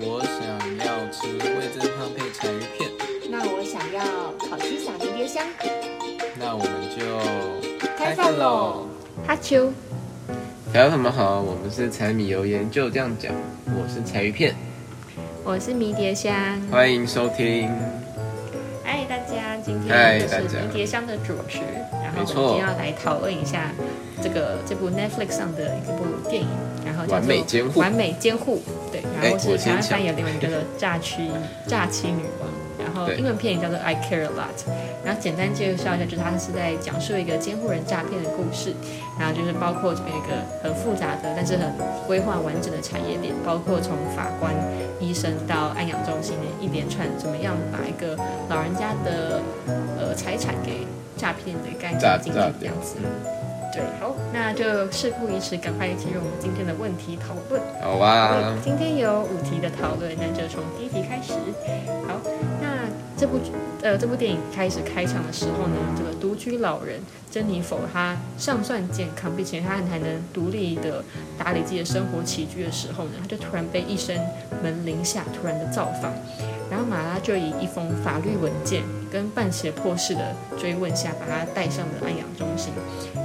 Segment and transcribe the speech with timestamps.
[0.00, 0.42] 我想
[0.84, 2.90] 要吃味增汤配柴鱼片，
[3.30, 4.02] 那我想要
[4.50, 5.44] 烤鸡撒迷迭香。
[6.36, 8.88] 那我们就开饭喽！
[9.24, 9.72] 哈秋，
[10.72, 13.32] 大家们好，我们是柴米油盐就这样讲，
[13.66, 14.56] 我是柴鱼片，
[15.44, 16.60] 我是迷迭香。
[16.72, 17.70] 欢迎收听。
[18.82, 21.60] 嗨，大家，今天我是迷迭香的主持，
[22.02, 23.70] 然后我们今天要来讨论一下
[24.20, 26.48] 这个这部 Netflix 上的一部电影，
[26.84, 27.78] 然后叫做完美监护。
[27.78, 28.83] 完美监护，对，
[29.24, 31.30] 然哎后是台湾翻译的英文叫做诈欺
[31.66, 34.68] 诈欺女王，然后英文片也叫做 I Care a Lot，
[35.04, 38.74] 然后简单介绍一下，就是它是在讲述一个监护人诈骗的故事，
[39.18, 41.72] 然后就是包括这边有一个很复杂的，但是很
[42.06, 44.52] 规划完整的产业链，包括从法官、
[45.00, 48.16] 医生到安养中心的一连串，怎么样把一个
[48.48, 49.40] 老人家的
[49.98, 52.96] 呃财产给诈骗的概诈念进去诈这样子。
[53.74, 57.60] 对，好，那就事不宜迟，赶快进入我们今天的问题讨论。
[57.82, 61.32] 好啊，今天有五题的讨论，那就从第一题开始。
[62.06, 62.20] 好，
[62.62, 63.40] 那这部
[63.82, 67.00] 呃这部电影开始开场的时候呢，这个独居老人
[67.32, 71.02] 珍妮佛她尚算健康，并且她还能独立的
[71.36, 74.16] 打理自己的生活起居的时候呢，她就突然被一声
[74.62, 76.12] 门铃下突然的造访，
[76.70, 78.84] 然后马拉就以一封法律文件
[79.14, 82.72] 跟半胁迫式的追问下，把他带上了安养中心。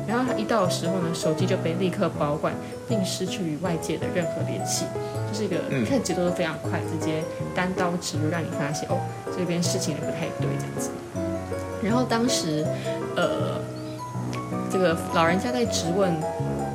[0.07, 2.53] 然后他一到的时候呢，手机就被立刻保管，
[2.87, 4.85] 并失去与外界的任何联系，
[5.27, 7.23] 就是一个嗯看节奏都非常快，直接
[7.55, 8.99] 单刀直入，让你发现哦，
[9.35, 10.91] 这边事情也不太对这样子。
[11.81, 12.63] 然后当时，
[13.15, 13.59] 呃，
[14.69, 16.13] 这个老人家在质问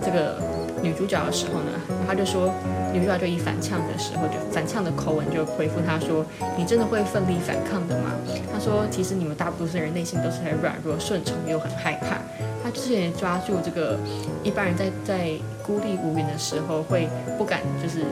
[0.04, 0.42] 这个
[0.82, 1.70] 女主角的时候呢，
[2.04, 2.52] 他就说，
[2.94, 6.24] 女主角就以反呛的时候，就反呛的口吻就回复他说
[6.56, 8.12] ：“你真的会奋力反抗的吗？”
[8.54, 12.18] 他说：“其实你们大多数人内心都是很软弱、顺从又很害怕。”
[12.62, 13.98] 他之前也抓住这个
[14.42, 17.06] 一般人在在孤立无援的时候会
[17.36, 18.04] 不敢就是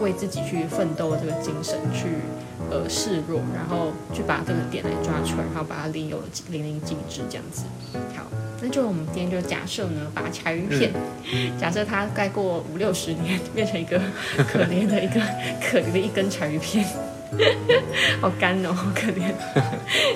[0.00, 2.06] 为自己去奋斗这个精神去
[2.70, 7.64] 呃示弱，然后去把这个点来抓出来，然后把它领有了淋漓尽致这样子。
[8.16, 8.24] 好，
[8.66, 10.90] 那就我们今天就假设呢，把柴鱼片，
[11.60, 14.00] 假设它再过五六十年 变成一个
[14.50, 15.20] 可怜的一个
[15.60, 16.82] 可怜的一根柴鱼片。
[18.20, 19.32] 好干哦，好可怜！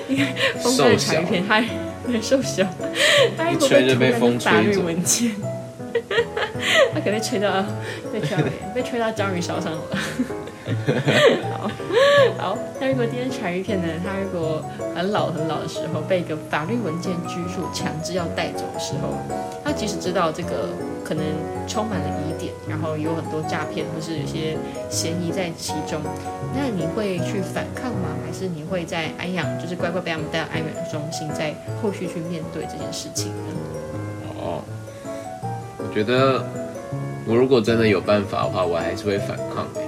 [0.07, 0.25] 因为
[0.63, 1.61] 风干的柴鱼片，它
[2.07, 2.65] 对瘦小，
[3.37, 5.31] 它一吹就被涂风成法律吹走文件，
[6.93, 7.63] 它可能吹到
[8.11, 8.43] 被吹到
[8.73, 9.81] 被吹到章鱼烧上了。
[11.57, 11.71] 好，
[12.37, 13.87] 好，那如果今天柴鱼片呢？
[14.03, 14.63] 它如果
[14.95, 19.13] 很老很老的时候，被一个法律文件拘束，强制要带走的时候，
[19.63, 20.69] 他即使知道这个
[21.03, 21.23] 可能
[21.67, 24.57] 充满了疑点，然后有很多诈骗或是有些
[24.89, 26.01] 嫌疑在其中，
[26.53, 28.09] 那你会去反抗吗？
[28.25, 33.53] 还是你会在安养，就是乖乖被他们带到安养中心，在后续去面对这件事情呢？
[34.37, 34.61] 哦，
[35.77, 36.45] 我觉得
[37.25, 39.81] 我如果真的有办法的话，我还是会反抗的，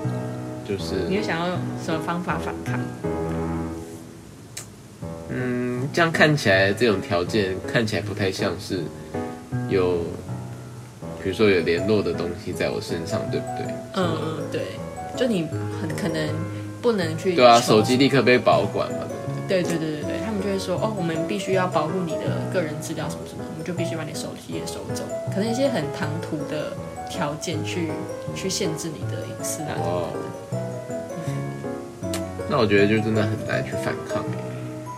[0.72, 2.80] 就是你会想要用什么方法反抗？
[5.28, 8.80] 嗯，这样看起来这种条件看起来不太像是
[9.68, 9.98] 有，
[11.22, 13.66] 比如说有联络的东西在我身上，对不对？
[13.96, 14.62] 嗯嗯，对，
[15.18, 15.46] 就你
[15.82, 16.30] 很可能
[16.82, 19.62] 不能去对啊，手机立刻被保管嘛，对不对？
[19.64, 25.04] 对对对对对，他们就会说哦，我们必须要保护你的个人资料什么什么，我们就必须把你手机也收走，
[25.36, 26.72] 可能一些很唐突的
[27.12, 27.92] 条件去
[28.34, 29.76] 去限制你的隐私啊。
[29.78, 30.08] 哦，
[32.50, 34.24] 那我觉得就真的很难去反抗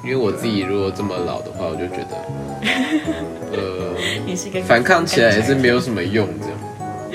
[0.03, 2.15] 因为我自己如果这么老的话，我就觉得，
[3.57, 6.57] 呃，你是反抗起来也是没有什么用，这样。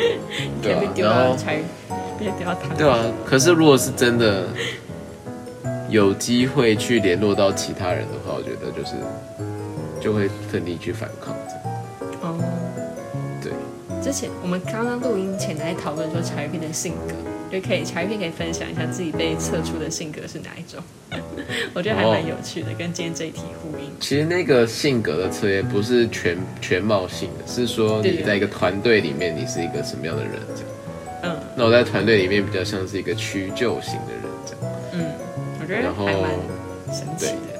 [0.62, 1.36] 对啊然后。
[2.76, 4.48] 对啊，可是如果是真的
[5.88, 8.96] 有机会去联络到其他人的话，我觉得就是
[10.00, 11.32] 就会奋力去反抗。
[14.08, 17.14] 之前我们刚刚录音前来讨论说柴玉片的性格，
[17.52, 20.82] 就可以柴玉片可以分享一下自己被测出的性格是哪一种，
[21.74, 23.84] 我觉得还蛮有趣的，跟今天这一题呼应。
[24.00, 30.72] 其实那个性格的测验不是全全貌性的，是说你在一个团队里面你是一个什么样的人这样。
[31.24, 34.74] 嗯那我在团队里面比较像是一个屈就型的人这样。
[34.94, 35.04] 嗯，
[35.60, 36.30] 我觉得还蛮
[36.96, 37.58] 神奇的。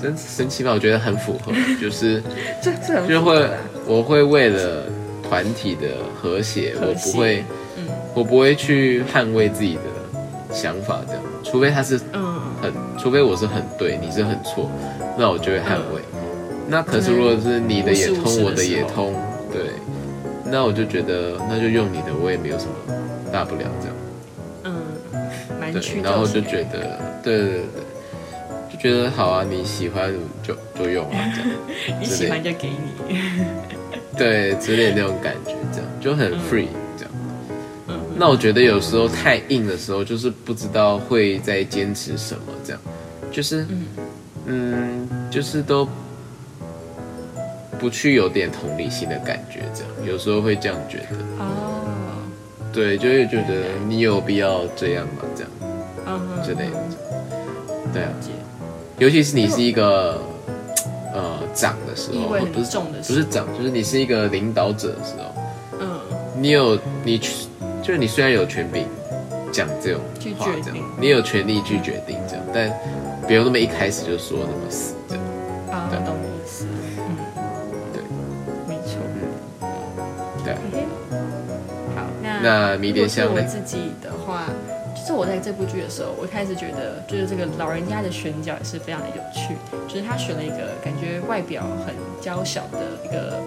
[0.00, 0.70] 真神奇吧？
[0.70, 2.22] 我觉得很符合，就是
[2.62, 3.48] 这这就会
[3.84, 4.84] 我会为了
[5.28, 7.44] 团体的和谐，我不会，
[7.76, 7.86] 嗯。
[8.14, 9.82] 我不会去捍卫自己的
[10.54, 12.40] 想法，这样，除非他是嗯。
[12.62, 14.70] 很，除非我是很对，你是很错，
[15.18, 16.00] 那我就会捍卫。
[16.66, 19.14] 那可是嗯如果是你的也通，我的也通，
[19.52, 19.70] 对，
[20.50, 22.72] 那我就觉得那就用你的，我也没有什么
[23.30, 23.96] 大不了这样。
[24.64, 24.72] 嗯，
[25.60, 27.64] 蛮对，然后就觉得，对对对对，
[28.72, 30.10] 就觉得好啊，你喜欢
[30.42, 31.50] 就就用啊，这样。
[32.00, 33.16] 你喜欢就给你。
[34.16, 37.12] 对，之类那种感觉，这样就很 free，这样。
[37.88, 42.80] 嗯那我觉得有时候太硬的时候，就是不知道会在坚持什么，这样，
[43.32, 43.66] 就是，
[44.46, 45.88] 嗯，就是都
[47.78, 52.22] 不去有点同理心的感觉，这样，有时候会这样觉得，哦，
[52.72, 55.22] 对，就会觉得你有必要这样吗？
[55.34, 55.50] 这样
[56.44, 56.76] 之类的，
[57.92, 58.08] 对啊
[58.98, 60.23] 尤其是你是一个呃
[61.54, 63.16] 长的时候，不是重的时候。
[63.16, 65.34] 不是长，就是你是一个领导者的时候，
[65.80, 66.00] 嗯，
[66.36, 68.86] 你有你就是你虽然有权柄
[69.52, 70.00] 讲这种
[70.38, 72.70] 话这样，你有权利去决定这样，但
[73.26, 75.24] 不用那么一开始就说那么死这样。
[75.70, 75.98] 啊，对。
[76.04, 76.66] 懂你意思，
[76.98, 77.16] 嗯，
[77.92, 78.02] 对，
[78.68, 78.98] 没错。
[80.44, 80.52] 对。
[80.52, 80.86] 啊，OK，
[81.94, 84.52] 好，那那迷迭香我自己的话，就
[85.04, 89.54] 是我在这部剧的时候，我开始觉得，就是这个老人家的选角也是非常的有趣，
[89.86, 93.40] 就是他选了一个感觉外表很娇小的一个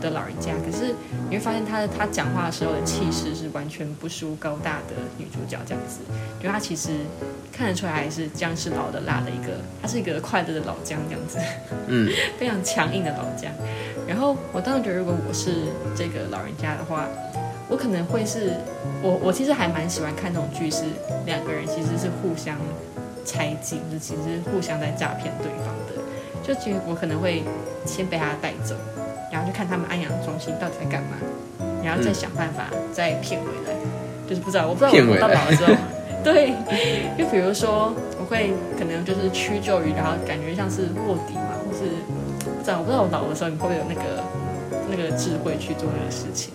[0.00, 0.94] 的老人家，可是
[1.28, 6.00] 你会发现他的他讲话的时候的气势是完全不输高大的女主角这样子，
[6.40, 6.90] 因为他其实
[7.52, 11.38] 看得出来还是姜是老的辣的一个，他是一个快乐的老姜这样子。
[11.88, 12.10] 嗯，
[12.40, 13.52] 非常强硬的老姜。
[14.08, 15.52] 然后我当然觉得，如果我是
[15.94, 17.06] 这个老人家的话，
[17.70, 18.52] 我可能会是
[19.00, 20.82] 我我其实还蛮喜欢看那种剧，是
[21.24, 22.56] 两个人其实是互相
[23.24, 26.02] 猜忌，就其实互相在诈骗对方的。
[26.42, 27.44] 就其实我可能会
[27.86, 28.74] 先被他带走，
[29.32, 31.16] 然后就看他们安阳中心到底在干嘛，
[31.84, 33.72] 然后再想办法再骗回来。
[34.28, 35.74] 就是不知道，我不知道我到老了之后，
[36.22, 36.54] 对，
[37.18, 41.90] 就比如说我会可能就是屈就于，然后感觉像是卧底嘛，或是
[42.42, 44.22] 不知道，我不知道我老的时候你会不会有那个
[44.88, 46.52] 那个智慧去做那个事情。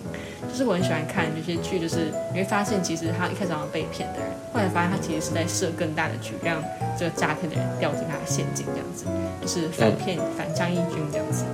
[0.56, 6.64] 就是我很喜欢看这些剧，就是你会发现，其实他一开始好像被骗的人，后来发现他其实是在设更大的局，让
[6.98, 9.04] 这个诈骗的人掉进他的陷阱，这样子，
[9.42, 11.44] 就是反骗、反张义军这样子。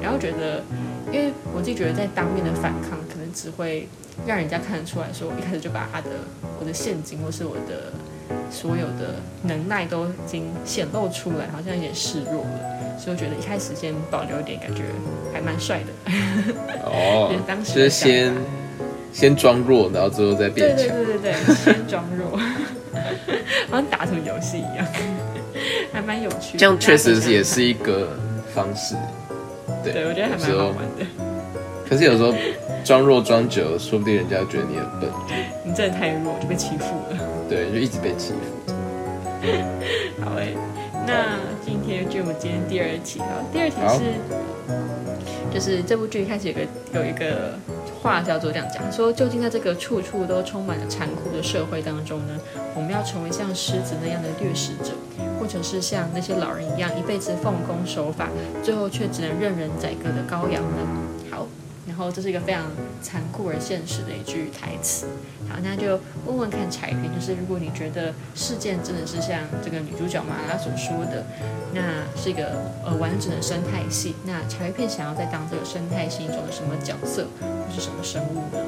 [0.00, 0.62] 然后觉得，
[1.10, 3.88] 因为我自己觉得在当面的反抗，可能只会
[4.24, 6.10] 让人家看得出来说，我一开始就把他的
[6.60, 7.90] 我的陷阱或是我的
[8.50, 12.98] 所有的能耐都已经显露出来，好像有点示弱了。
[12.98, 14.82] 所以我觉得一开始先保留一点，感觉
[15.32, 16.12] 还蛮帅的。
[16.84, 18.32] 哦 就是当，时就是先
[19.12, 20.96] 先装弱，然后最后再对对变强。
[20.96, 22.38] 对对对，先装弱，
[23.70, 24.86] 好像打什么游戏一样，
[25.92, 26.58] 还蛮有趣的。
[26.58, 28.08] 这样确实也是一个
[28.54, 28.94] 方式。
[29.84, 31.04] 对，对我觉得还蛮好玩的。
[31.88, 32.34] 可是有时候
[32.86, 35.10] 装弱装久了，说不定人家觉得你很笨，
[35.64, 37.18] 你真的太弱，就被欺负了。
[37.50, 38.72] 对，就一直被欺负。
[40.24, 40.54] 好诶，
[41.04, 44.14] 那今天就我们今天第二题啊，第二题是，
[45.52, 46.60] 就是这部剧一开始有个
[46.94, 47.58] 有一个
[48.00, 52.38] 话叫做这样讲，说究竟在这个处处都充满了残酷的社会当中呢，
[52.76, 54.92] 我们要成为像狮子那样的掠食者，
[55.40, 58.28] 或者是像那些老人一样一辈子奉公守法，
[58.62, 61.05] 最后却只能任人宰割的羔羊呢？
[61.96, 62.04] 好。
[62.04, 62.62] 然后这是一个非常
[63.00, 65.06] 残酷而现实的一句台词。
[65.48, 71.24] 好，那就问问看柴平，就是如果你觉得事件真的是像这个女主角马拉所说的，
[71.72, 71.80] 那
[72.14, 72.52] 是一个
[72.84, 78.62] 呃完整的生态系，那彩片想要在当这个生态系中的什么角色，或是什么生物呢？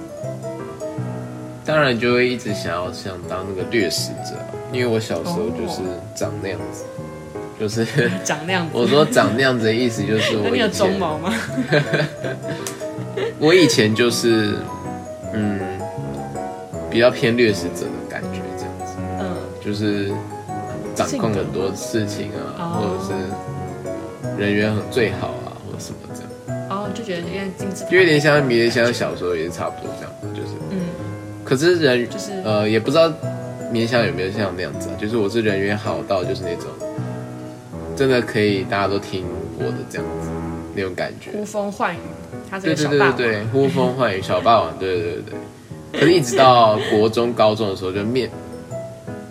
[1.67, 4.35] 当然就会一直想要想当那个掠食者，
[4.73, 5.83] 因为我小时候就是
[6.17, 6.85] 长那样子，
[7.61, 7.85] 就是
[8.25, 11.31] 长那样子，我说长那样子的意思就是 那你有鬃毛吗？
[13.41, 14.57] 我以前就是
[15.33, 15.61] 嗯
[16.91, 18.97] 比较偏掠食者的感觉，这样子。
[19.21, 20.11] 嗯，就是
[20.95, 22.63] 掌控很多事情啊，哦。
[22.79, 26.21] 或者是人缘很最好啊，或者什么这
[26.53, 30.49] 样，哦，就觉得有点精致，就有点像迷迭香小时候也是差不多这样，就是。
[30.71, 30.81] 嗯，
[31.45, 32.33] 可是人就是。
[32.45, 33.13] 呃，也不知道
[33.71, 36.67] 面相有没有像那样子啊，就是我是人缘好到就是那种
[37.95, 39.25] 真的可以大家都听
[39.59, 40.29] 我的这样子
[40.75, 41.31] 那种感觉。
[41.33, 41.99] 呼风唤雨，
[42.51, 46.01] 对对对个小霸王，对对，呼风唤雨小霸王，对对对对。
[46.01, 48.31] 可是一直到国中、高中的时候，就面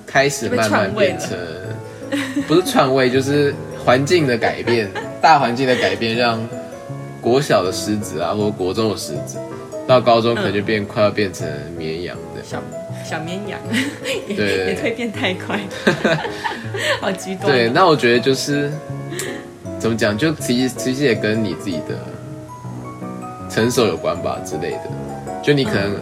[0.06, 1.38] 开始慢慢变成，
[2.48, 3.54] 不是篡位，就是
[3.86, 4.90] 环境的改变，
[5.22, 6.40] 大环境的改变，让
[7.22, 9.38] 国小的狮子啊，或者国中的狮子，
[9.88, 11.48] 到高中可能就变快要变成
[11.78, 12.44] 绵羊的。
[12.44, 12.62] 小
[13.08, 13.60] 小绵羊，
[14.28, 15.60] 也也蜕变太快，
[17.00, 17.52] 好极端哦。
[17.52, 18.72] 对，那我觉得就是
[19.80, 21.98] 怎么讲，就其实其实也跟你自己的
[23.58, 24.82] 成熟有关吧之类的。
[25.42, 25.96] 就你可能、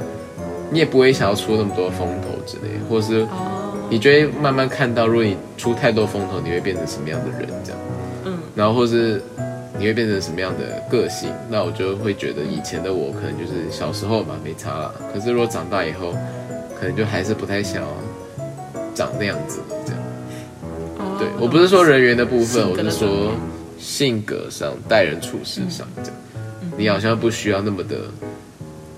[0.69, 7.79] 你也不会想要出那么多风头之类，或是哦，你就会慢慢看到，如果你出太多风头，你会变成什么样的人这样，
[8.25, 9.21] 嗯，然后或是
[9.79, 16.13] 你会变成什么样的个性，那我就会觉得以前的我可能就是小时候嘛没差啦，可是如果长大以后，
[16.77, 17.87] 可能就还是不太想要
[18.93, 20.01] 长那样子这样。
[20.97, 21.15] 哦。
[21.17, 23.31] 对我不是说人缘的部分，我是说
[23.79, 26.11] 性格上、待人处事上这样，
[26.77, 27.97] 你好像不需要那么的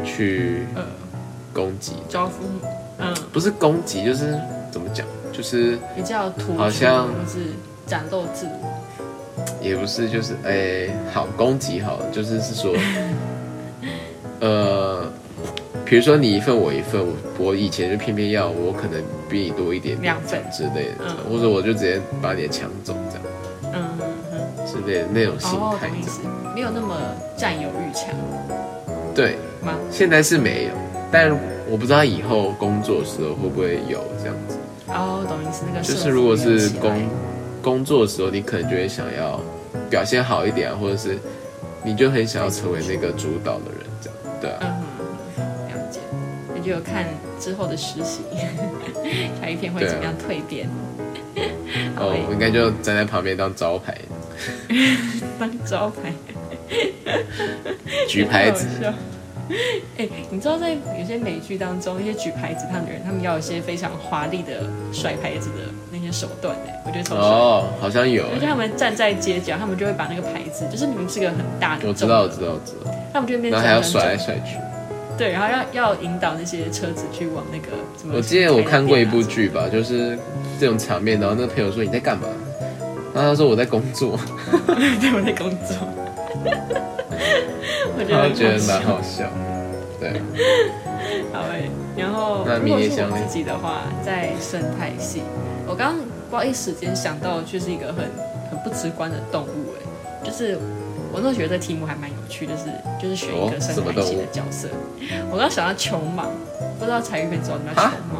[0.03, 0.83] 去呃
[1.53, 2.31] 攻击，招呼，
[2.99, 4.37] 嗯，不是攻击，就是
[4.71, 7.39] 怎么讲，就是比较突出，好像或是
[7.85, 8.73] 展露自我。
[9.61, 12.73] 也不是，就是哎、好攻击好了，就是是说，
[14.41, 15.05] 呃，
[15.85, 17.13] 比如说你一份我一份，我
[17.45, 20.41] 我以前就偏偏要我可能比你多一点点两份。
[20.51, 21.15] 之类的，嗯。
[21.29, 23.23] 或者我就直接把你的抢走这样
[23.73, 26.97] 嗯嗯嗯，之类的那种心哦，态懂意这样。，没有那么
[27.37, 28.09] 占有欲强
[29.13, 29.75] 对，吗？
[29.91, 30.71] 现在是没有，
[31.11, 31.29] 但
[31.69, 34.57] 我不知道以后工作的时候会不会有这样子。
[34.87, 37.09] 哦，懂意思，那个就是如果是工
[37.61, 39.39] 工作的时候，你可能就会想要
[39.87, 41.19] 表现好一点啊，或者是
[41.83, 44.57] 你就很想要成为那个主导的人，这样对啊。
[44.63, 44.83] 嗯
[45.37, 45.99] 哼，了解。
[46.55, 47.05] 那就有看
[47.39, 48.23] 之后的实习，
[49.39, 50.67] 下一篇会怎么样蜕变。
[51.97, 53.95] 哦，我应该就站在旁边当招牌，
[55.39, 56.11] 当招牌，
[58.07, 58.67] 举牌子。
[59.97, 67.23] 哎、你知道在有些美剧当中，那些举牌子他们的人，他们要有一些非常华丽的甩牌子的那些手段哎，我觉得超帅。
[67.25, 72.91] 哦，好像有而且他们站在街角，他们就会把那个牌子，就是明明是个很大的，我知道，我知，道，我知道。
[73.13, 74.57] 他们就变然后还要甩来甩去。
[75.17, 78.15] 对，然后要要引导那些车子去往那个什么。
[78.17, 80.19] 我记得我看过一部，剧吧，就是
[80.59, 82.27] 这种场面，然后那个朋友说你在干嘛？
[83.15, 84.19] 然后他说我在工作，
[84.67, 85.87] 对，我在工作。
[87.97, 89.29] 我觉得觉得蛮好笑。
[89.99, 90.21] 对，
[91.33, 95.23] 好诶，然后那如果是我自己的话，在生态系，
[95.67, 98.05] 我刚刚不知道一时间想到，却是一个很
[98.51, 99.85] 很不直观的动物诶，
[100.23, 100.57] 就是
[101.11, 102.63] 我那时候觉得这题目还蛮有趣，就是
[103.01, 104.67] 就是选一个哦生态系的角色。
[105.31, 106.25] 我刚想到球蟒，
[106.77, 108.15] 不知道彩玉可以知道什么叫球啊蟒？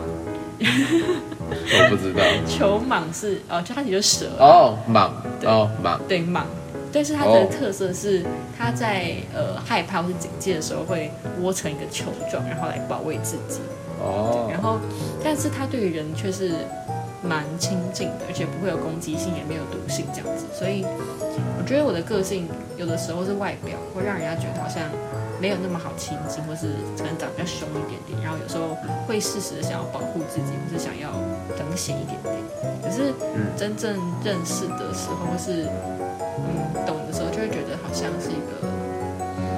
[0.60, 2.24] 我不知道。
[2.50, 6.42] 球蟒是哦，就它其实就是蛇哦，蟒，对哦，蟒，对蟒，
[6.98, 8.26] 但是它的哦特色是
[8.58, 13.60] 它在呃害怕或是警戒的时候会窝成一个球状，然后来保卫自己。
[14.02, 14.80] 哦，然后，
[15.24, 16.54] 但是它对于人却是
[17.22, 20.46] 蛮亲近的，而且不会有攻击性，也没有毒性这样子。
[20.52, 24.82] 所以，我觉得我的个性有的时候是外表会让人家觉得好像
[25.40, 28.76] 没有那么好亲近，或是可能长得比较凶一点点，然后有时候
[29.08, 31.12] 会适时的想要保护自己，或是想要
[31.58, 32.36] 等显一点点。
[32.82, 35.70] 可是嗯真正认识的时候，或是
[36.42, 38.66] 嗯懂的时候，就会觉得好像是一个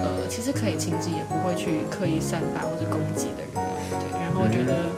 [0.04, 3.56] 呃，其实可以亲近，也不会去刻意散发或者攻击的人。
[3.90, 4.92] 对，然后我觉得，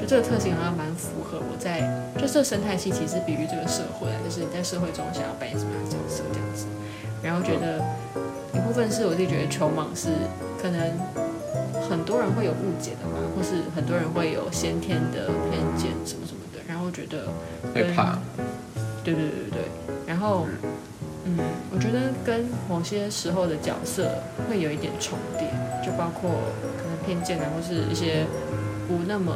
[0.00, 1.80] 就这个特性好像蛮符合我在，
[2.20, 6.66] 就这个生态系其实比喻这个社会啊，就是你在社会中想要扮演什么样的角色这样子。
[7.20, 7.82] 然后觉得
[8.14, 8.27] 一
[8.68, 10.08] 部分是我自己觉得球蟒是
[10.60, 10.92] 可能
[11.88, 16.60] 很多人会有误解的嘛，或是很多人会有先天的偏见什么什么的。
[16.68, 17.28] 然后觉得
[17.74, 18.18] 会怕。
[19.02, 19.60] 对对对对对，
[20.06, 20.46] 然后
[21.24, 21.38] 嗯，
[21.72, 25.48] 我觉得跟某些时候的角色会有一点重叠，
[25.82, 26.28] 就包括
[26.76, 28.26] 可能偏见啊，或是一些
[28.86, 29.32] 不那么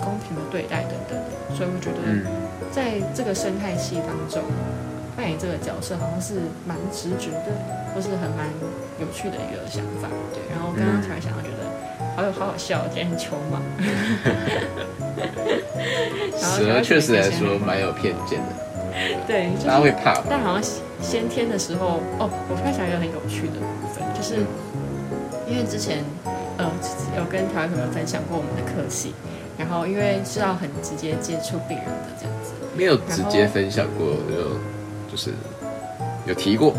[0.00, 1.54] 公平的对待等等的。
[1.54, 2.26] 所以我觉得嗯，
[2.72, 4.42] 在这个生态系当中
[5.16, 6.34] 扮演这个角色，好像是
[6.66, 7.50] 蛮直觉的，
[7.94, 8.46] 或是很蛮
[9.00, 10.08] 有趣的一个想法。
[10.34, 11.64] 对，然后刚刚突然想到，觉得
[12.14, 13.62] 好有好好笑，今天很球嘛。
[16.38, 18.52] 蛇确实来说蛮有偏见的，
[19.26, 20.22] 对，就是会怕？
[20.28, 20.62] 但好像
[21.00, 24.44] 先天的时候，哦，我突然想到一个很有趣的部分，就是
[25.48, 26.04] 因为之前
[26.58, 26.70] 呃
[27.16, 29.14] 有跟台湾朋友分享过我们的科系，
[29.58, 34.56] 然后因为是要很直接接触病人的这样子，没有直接分享过，就
[35.16, 35.32] 就是
[36.26, 36.74] 有提过。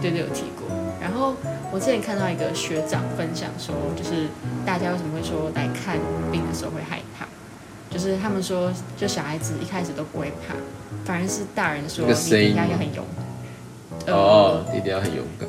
[0.00, 0.66] 对对有提过。
[0.98, 1.34] 然后
[1.70, 4.28] 我之前看到一个学长分享说，就是
[4.64, 5.98] 大家为什么会说来看
[6.32, 7.26] 病的时候会害怕，
[7.90, 10.54] 就是他们说，就小孩子一开始都不会怕，
[11.04, 13.04] 反而是大人说你应声音吗该要很勇。
[14.06, 15.46] 敢哦，一定要很勇敢。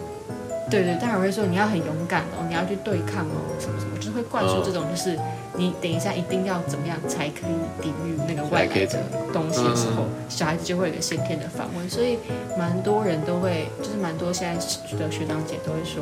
[0.72, 5.20] 对对，大人会说你要很勇敢哦，你要去对抗哦，什么什么，就是会灌输哦这种，就是
[5.58, 9.00] 你等一下一定要怎么样才可以抵御那个外来的
[9.34, 12.18] 东西的时候，小孩子就会有一个先天的防卫，所以
[12.58, 14.56] 蛮多人都会，就是蛮多现在
[14.98, 16.02] 的学长姐都会说，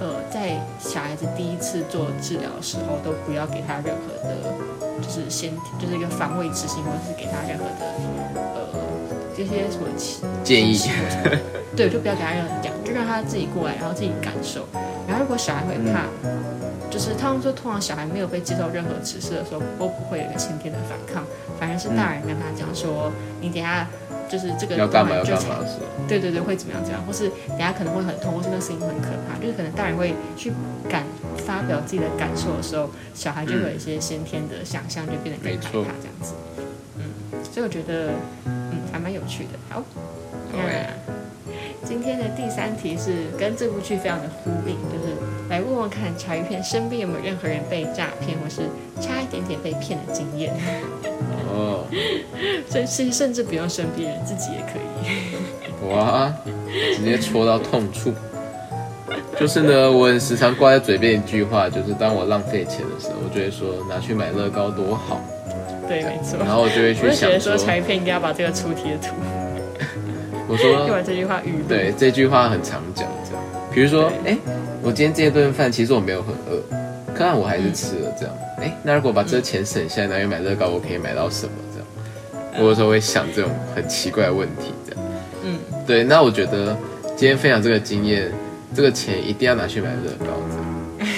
[0.00, 4.34] 呃，在小孩子第一次做治疗的时候，都不要给他任何的，
[5.00, 7.86] 就是先就是一个防卫之心，或者是给他任何的
[8.44, 8.80] 呃
[9.36, 9.86] 这些什么
[10.42, 10.76] 建议
[11.76, 14.66] 对，就不要给他任何讲，就让他自己过来，然后自己感受。
[15.06, 16.04] 然后如果小孩会怕，
[16.90, 21.24] 就是他们说，通常小孩没有被接受任何指示的时候，都不会有一个先天的反抗，
[21.58, 23.10] 反而是大人跟他讲说，
[23.40, 23.88] 你等下
[24.28, 30.52] 就是这个要干嘛要就干嘛的时候，对对对，会怎么样怎么样，或是等下可能会很痛，或是那个声音很可怕，就是可能大人会去
[30.88, 31.04] 感
[31.46, 36.34] 发表自己的感受的时候，小孩就会有一些先天的想象，就变得更害怕这样子。
[36.98, 37.04] 嗯，
[37.42, 38.12] 所以我觉得
[38.44, 39.58] 嗯还蛮有趣的。
[39.70, 39.82] 好，
[40.52, 41.21] 好欸那
[41.92, 45.14] 今天的第三题是跟这部剧非常的呼应，就是
[45.50, 48.62] 来问问看茶鱼片身边有没有任何人被诈骗或是
[48.98, 50.54] 差一点点被骗的经验。
[51.50, 51.84] 哦，
[52.72, 55.94] 甚至甚至不用身边人，自己也可以。
[55.94, 56.32] 哇，
[56.96, 58.10] 直接戳到痛处。
[59.38, 65.20] 就是呢，我很时常挂在嘴边一句话，就是当我浪费钱的时候，我就会说拿去买乐高多好。
[65.86, 66.38] 对，没错。
[66.38, 69.08] 然后我就会去想说，茶鱼片应该要把这个出贴图。
[70.52, 73.42] 我说用完这句话语对这句话很常讲，这样。
[73.72, 74.36] 比如说，哎，
[74.82, 76.62] 我今天这顿饭其实我没有很饿，
[77.14, 78.34] 可是我还是吃了这样。
[78.58, 81.52] 哎，那如果把这钱省下来拿去买乐高，我可以买到什么？
[81.72, 85.04] 这样，我有时候会想这种很奇怪的问题，这样。
[85.42, 86.04] 嗯，对。
[86.04, 86.76] 那我觉得
[87.16, 88.30] 今天分享这个经验，
[88.74, 91.08] 这个钱一定要拿去买乐高，这样。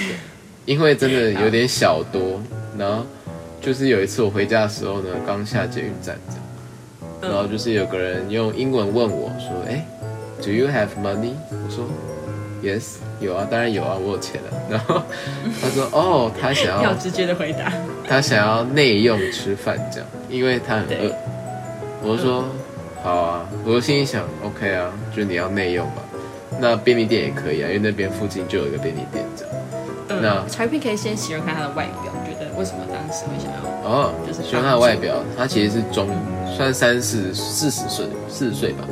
[0.63, 2.41] 因为真的有点小多。
[2.77, 3.05] 然后
[3.59, 6.41] 就是有一次我回家的时候呢，刚下捷运站这样，
[7.21, 9.83] 然后就是有个人用英文问我说：“哎
[10.41, 11.85] ，Do you have money？” 我说。
[12.63, 14.49] Yes，有啊，当然有啊，我有钱了。
[14.71, 14.99] 然后
[15.61, 17.71] 他说：“哦，他想要直接的回答，
[18.07, 21.13] 他想要内用吃饭这样，因为他很饿。”
[22.01, 22.45] 我说
[23.03, 26.01] ：“好啊。”我心里想：“OK 啊，就是你要内用吧，
[26.59, 29.53] 那便利店也可以啊，因为那边附近就有一个便利店这样。”
[30.23, 33.89] 那柴品可以先形容看他的外表，觉得为什么当时会想要？
[33.89, 36.07] 哦，就是喜欢他的外表，他其实是中，
[36.55, 38.83] 算三四四十岁，四十岁吧。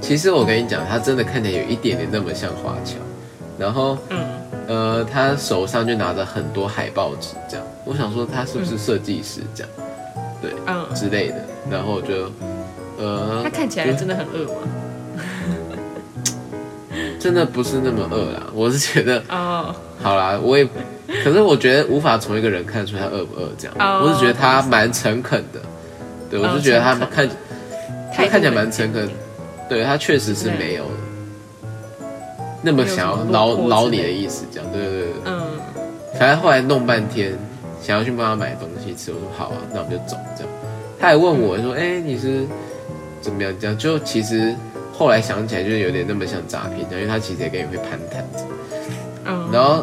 [0.00, 2.96] 其实我跟你讲，他真的看起来有一点点那么像华侨，
[3.58, 4.18] 然后，嗯，
[4.66, 9.72] 呃，他手上就拿着很多海报纸，这样，我想说他是不是设计师这样，
[10.42, 11.36] 对，嗯之类的，
[11.70, 12.30] 然后就，
[12.98, 14.60] 呃，他看起来真的很饿吗？
[17.18, 20.68] 真的不是那么饿啦，我是觉得，哦，好啦，我也，
[21.24, 25.60] 可是我觉得无法从一个人看出他饿不饿这样，我是觉得他蛮诚恳的，
[26.30, 27.28] 对我是觉得他看，
[28.14, 29.08] 他看起来蛮诚恳。
[29.66, 30.84] 对他确实是没有
[32.60, 35.12] 那么想要捞捞你的意思，这样对对对对。
[35.24, 35.42] 嗯。
[36.18, 37.32] 反正后来弄半天，
[37.80, 40.52] 想要去帮他买东西吃，我说好啊，那我们就走这样。
[41.00, 42.44] 他还问我说：“哎，你是
[43.22, 44.54] 怎么样？”这样就其实
[44.92, 48.22] 后来想起来，就有点那么像诈骗，因为他其实也跟你会攀谈。
[49.24, 49.48] 嗯。
[49.50, 49.82] 然后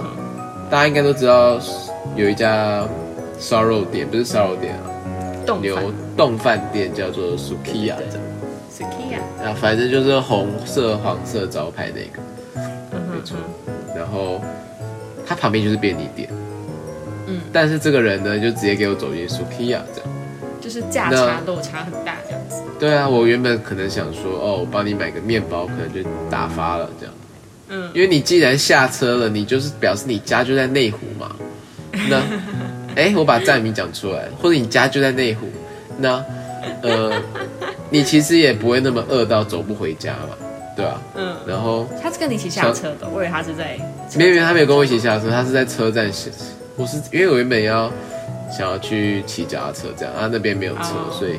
[0.71, 1.59] 大家应该都知道
[2.15, 2.87] 有一家
[3.37, 4.87] 烧肉店，不是烧肉店啊，
[5.61, 5.77] 牛
[6.15, 8.25] 冻饭店叫做 Sukiya 这样
[8.73, 9.19] ，Sukia，。
[9.45, 12.21] 啊，反正就是红色、黄色招牌那个，
[13.13, 13.35] 没错。
[13.93, 14.39] 然后
[15.27, 16.29] 他旁边就是便利店，
[17.27, 17.41] 嗯。
[17.51, 20.09] 但是这个人呢，就直接给我走进 Sukiya 这样，
[20.61, 22.63] 就是价差落差很大这样子。
[22.79, 27.13] 对啊，我原本可能想说，哦，我帮你买个面包，可能就打发了这样。
[27.71, 27.89] 嗯。
[27.95, 31.35] 因为你既然下车了，你就是表示你家就在内湖嘛。
[32.09, 32.21] 那，
[32.95, 35.47] 哎，我把站名讲出来，或者你家就在内湖，
[35.97, 36.23] 那，
[36.83, 37.11] 呃。
[37.93, 40.29] 你其实也不会那么饿到走不回家嘛，
[40.77, 41.01] 对吧？
[41.17, 41.35] 嗯。
[41.45, 43.77] 然后他是跟你一起下车的，我以为他是在。
[44.15, 46.31] 没有没有，他没有跟我一起下车，他是在车站下。
[46.77, 47.91] 我是因为我原本要
[48.49, 51.33] 想要去骑脚踏车这样，他那边没有车，所以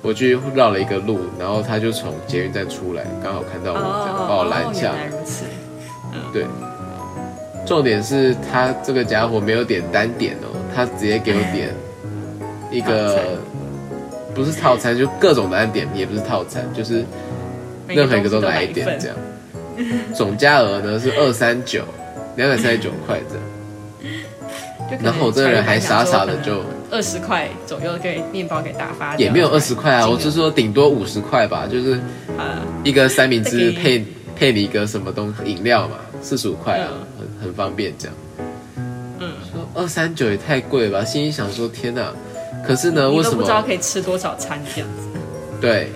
[0.00, 4.92] 我去绕了一个路，然后他就从捷运站出来，刚好看到我，这样把我拦下。
[4.92, 5.44] 来如此。
[6.32, 6.46] 对。
[7.66, 11.74] 重点是他这个家伙没有点单点哦，他直接给我点
[12.70, 13.38] 一个。
[14.34, 17.04] 不是套餐，就各种的点，也不是套餐，就是
[17.86, 19.16] 任何一个都来一点这样。
[20.14, 21.84] 总价额呢是二三九，
[22.36, 25.02] 两百三十九块这样。
[25.02, 29.14] 然后我这个人还傻傻的就二十块左右给面包给打发。
[29.16, 32.00] 也没有二十块啊，我是说顶多五十块吧，就是
[32.82, 34.02] 一个三明治配
[34.34, 38.16] 配你一个什么东饮料嘛，四十五块啊，很很方便这样。
[39.18, 42.12] 嗯，说二三九也太贵了吧，心里想说天哪。
[42.64, 45.08] 可是呢，为什么不知道可以吃多少餐这样子？
[45.60, 45.90] 对，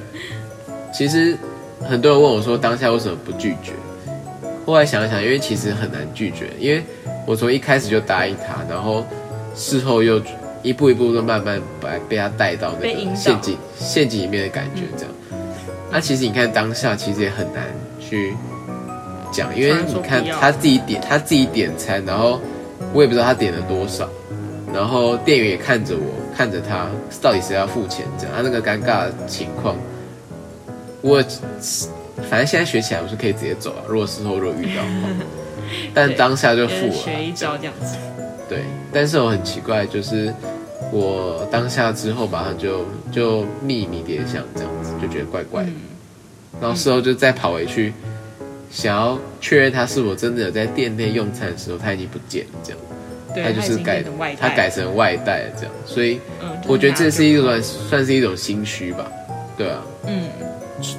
[0.93, 1.37] 其实
[1.83, 3.73] 很多人问我说，当下为什么不拒绝？
[4.65, 6.83] 后来想一想，因为其实很难拒绝，因为
[7.25, 9.07] 我从一开始就答应他，然后
[9.55, 10.21] 事后又
[10.63, 15.13] 一步一步的慢慢把被他带到那个陷阱陷阱里面的感觉，这样。
[15.93, 17.65] 那其实你看当下其实也很难
[18.01, 18.35] 去
[19.33, 22.41] 讲，因为你看他自己点他自己点餐，然后
[22.93, 24.09] 我也不知道他点了多少，
[24.73, 26.27] 然后店员也看着我。
[26.37, 26.87] 看着他
[27.23, 29.75] 到底谁要付钱，这样他那个尴尬的情况，
[31.01, 31.17] 我
[32.29, 33.81] 反正现在学起来我是可以直接走啊。
[33.89, 34.83] 如果事后如果遇到，
[35.95, 36.93] 但当下就付了。
[36.93, 37.97] 学一招这样子。
[38.51, 40.31] 对，但是我很奇怪，就是
[40.93, 45.71] 我当下之后马上就就秘密叠像这样子，就觉得怪怪的。
[46.61, 47.95] 然后事后就再跑回去，
[48.71, 52.81] 想要确认他是否真的有在店内用餐的时候，他已经不见了这样。
[53.37, 54.03] 他就是改，
[54.41, 56.19] 他改成外带这样，所以
[56.67, 59.07] 我觉得这是一种算是一种心虚吧，
[59.59, 60.31] 对啊，嗯，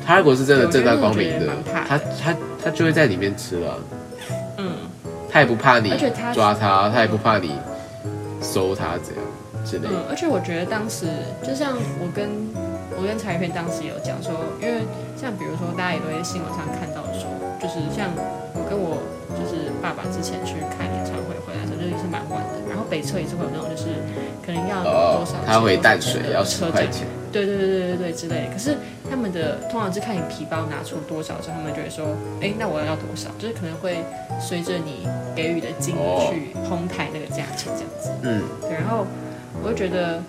[0.06, 3.80] 他如果是真的正大光明的，他他他就会在里面吃了，
[4.58, 4.72] 嗯，
[5.32, 5.92] 他也不怕你
[6.32, 7.54] 抓他，他也不怕你
[8.40, 9.90] 搜他这样之类的。
[9.96, 11.08] 嗯，而且我觉得当时
[11.42, 12.30] 就像我跟
[12.96, 14.82] 我跟柴片当时有讲说，因为
[15.20, 17.26] 像比如说大家也都在新闻上看到说，
[17.62, 18.10] 就是像
[18.54, 19.02] 我跟我
[19.34, 22.70] 就是爸爸之前去看演唱会回来的时候，就也是蛮晚的。
[22.70, 23.90] 然后北车也是会有那种就是
[24.46, 28.54] 可能要多少钱、他回淡水要十块钱，对对对对对对之类的。
[28.54, 28.78] 可是
[29.10, 32.06] 他们的通常是看你皮包拿出多少之后，他们就会说，
[32.42, 33.30] 哎，那我要多少？
[33.40, 34.04] 就是可能会
[34.40, 38.12] 随着你给予的金额去哄抬那个价钱这样子。
[38.24, 39.06] 嗯，对，然后
[39.64, 40.22] 我就觉得，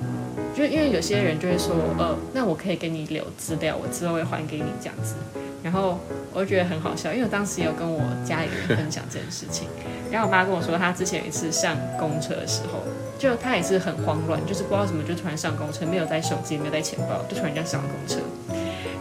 [0.55, 5.15] 就因为有些人就会说，呃，那我可以给你留资料，我之后会还给你这样子。
[5.63, 5.99] 然后
[6.33, 9.69] 我就觉得很好笑，因为我当时有跟我家里人分享这件事情。
[10.11, 12.83] 然后我妈跟我说，她之前有一次上公车的时候，
[13.19, 18.21] 就她也是很慌乱，就是不知道怎么就突然上公车，没有带手机，没有带钱包，就突然这样上公车。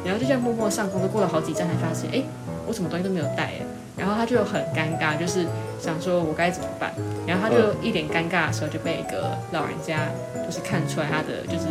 [0.03, 2.23] 然后就这样默默上公车，过了好几站才发现，哎，
[2.67, 3.51] 我什么东西都没有带。
[3.95, 5.45] 然后她就很尴尬，就是
[5.79, 6.91] 想说我该怎么办。
[7.25, 10.09] 然后他就一脸尴尬的时候，就被一个老人家
[10.45, 11.65] 就是看出来她的就是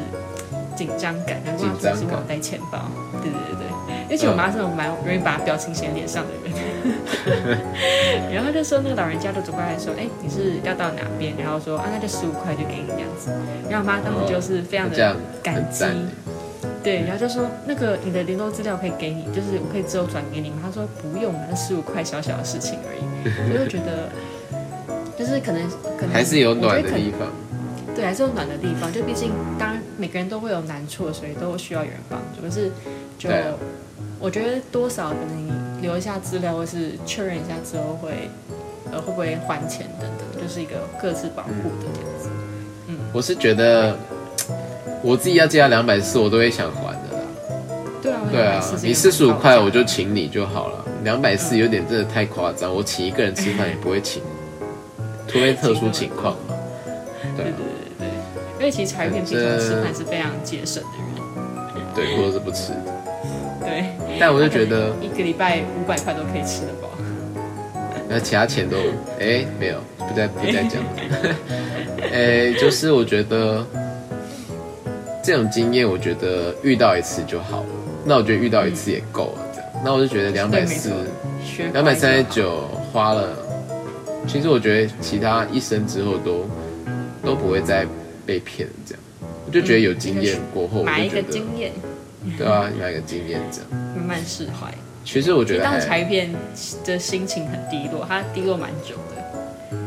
[0.76, 2.90] 紧张感，然后跟她说是忘带钱包。
[3.22, 6.52] 对对对对，而且我妈是那种蛮容易把表情写脸上的人。
[8.32, 11.34] 然后就说那个老人家就走过来说，哎，你是要到哪边？
[11.38, 13.30] 然后说啊，那就十五块就给你这样子。
[13.68, 15.84] 然后我妈当时就是非常的感激。
[16.86, 20.58] 对，然后就说那个你的联络资料可以给你，就是我可以之后转给你吗？
[20.62, 23.02] 他说不用了，那十五块小小的事情而已。
[23.50, 24.08] 我就觉得，
[25.18, 25.68] 就是可能
[25.98, 27.28] 可能还是有暖的地方。
[27.92, 28.92] 对，还是有暖的地方。
[28.92, 32.40] 就毕竟，当然每个人都会有难处，所以都需要有人帮助。
[32.40, 32.70] 可是
[33.18, 33.28] 就
[34.20, 35.50] 我觉得多少可能你
[35.82, 38.30] 留一下资料，或是确认一下之后会
[38.92, 42.30] 呃会不会还钱等等，就是一个各自保护的这样子。
[43.12, 43.96] 我是觉得
[45.06, 47.22] 我自己要借他两百四，我都会想还的啦。
[48.02, 54.20] 对啊，对啊240，你四十五块我就请你就好了，两百四有点真的太夸张，我请一个人吃饭也不会请，
[55.28, 56.56] 除非特殊情况嘛。
[57.36, 57.54] 对啊，
[58.58, 62.72] 因为其实柴片平常吃饭是非常节省的人，对，或者是不吃。
[63.60, 63.84] 对。
[64.18, 66.88] 但我就觉得，一个礼拜五百块都可以吃得饱。
[68.10, 68.76] 那其他钱都，
[69.20, 71.36] 哎，没有，不再不再讲了。
[72.12, 73.64] 哎，就是我觉得
[75.26, 77.66] 这种经验，我觉得遇到一次就好了。
[78.04, 79.68] 那我觉得遇到一次也够了，这样。
[79.84, 80.92] 那我就觉得两百四。
[81.44, 82.62] 学两百三十九
[82.92, 83.36] 花了，
[84.26, 86.44] 其实我觉得其他一生之后都
[87.24, 87.86] 都不会再
[88.24, 89.02] 被骗这样，
[89.46, 91.72] 我就觉得有经验过后，我买一个经验，
[92.36, 93.70] 对啊，买一个经验这样。
[93.96, 94.72] 慢慢释怀。
[95.04, 96.30] 其实我觉得当还柴片
[96.84, 99.78] 的心情很低落，他低落蛮久的。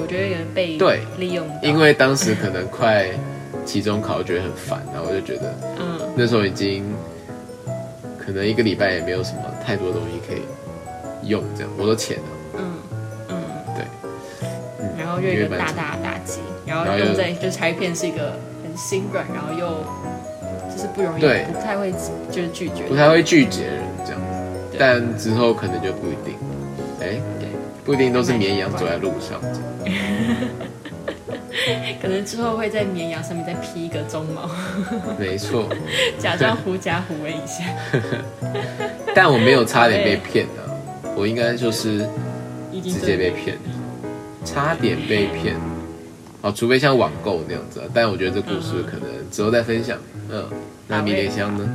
[0.00, 3.08] 我觉得有人被对利用，因为当时可能快
[3.66, 6.84] 期中考，觉得很烦，然后我就觉得嗯，那时候已经
[8.16, 10.40] 可能一个礼拜也没有什么太多东西可以
[11.28, 12.72] 用，这样我的钱啊，嗯
[13.28, 13.34] 嗯，
[13.74, 13.84] 对，
[14.96, 19.84] 然后又有一个大大的打击，然后又用在就拆片是一个很心软，然后又
[20.74, 21.44] 就是不容易，对。
[21.52, 21.92] 不太会
[22.30, 26.34] 就是拒绝，不太会拒绝人这样，子但之后可能就不一定，
[27.00, 27.48] 哎，对，
[27.84, 29.40] 不一定都是绵羊走在路上。
[32.00, 34.48] 可能之后会在绵羊上面再披一个鬃毛，
[35.18, 35.68] 没错，
[36.18, 37.64] 假装狐假虎威一下。
[39.14, 40.60] 但我没有差点被骗啊，
[41.16, 42.06] 我应该就是
[42.82, 43.56] 直接被骗，
[44.44, 45.56] 差点被骗。
[46.42, 49.98] 哦，除非像网购那样子、啊，但我觉得这故事可能之后再分享。
[50.30, 50.44] 嗯，
[50.86, 51.68] 那迷迭香呢？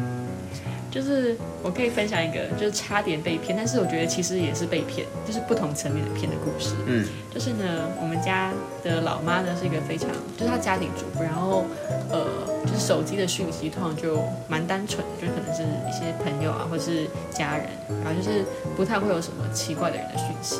[0.92, 6.76] 就是我可以分享一个，就是差点被骗，但是我觉得其实也是被骗，就是不同层面的骗的故事。
[6.86, 8.52] 嗯，就是呢，我们家
[8.84, 11.64] 的老妈呢是一个非常，就是她家庭主妇，然后
[12.12, 12.28] 呃，
[12.66, 17.66] 就是手机的讯息通常就蛮单纯的，就可能是一些朋友啊，或是家人，
[18.04, 18.44] 然后就是
[18.76, 20.60] 不太会有什么奇怪的人的讯息。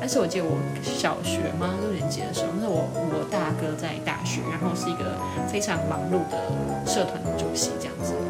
[0.00, 5.18] 但是我记得我小学嘛六年级的时候，那是我我大哥在大学，然后是一个
[5.50, 6.38] 非常忙碌的
[6.86, 8.25] 社团的主席这样子，对，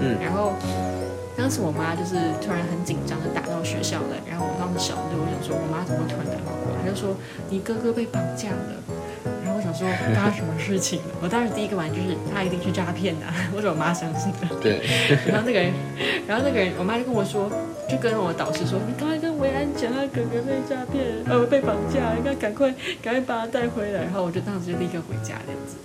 [0.00, 0.54] 嗯然后
[1.36, 7.16] 当时我妈就是突然很紧张的打到学校来，然后我当时小六，我想说我妈怎么会突然打到过来，她就说
[7.48, 8.78] 你哥哥被绑架了。
[9.44, 11.12] 然后我想说发生什么事情了？
[11.20, 14.48] 我当时第一个反应就是他一定是诈骗的、啊， 我说我妈相信的？
[14.62, 14.80] 对，
[15.28, 15.72] 然后那个人，
[16.26, 17.50] 然后那个人，我妈就跟我说，
[17.88, 22.70] 就跟我导师说，你刚才跟维安讲，他哥哥被诈骗，呃，被绑架，应该赶快
[23.02, 24.02] 赶快把他带回来。
[24.02, 25.76] 然后我就当时就立刻回家这样子。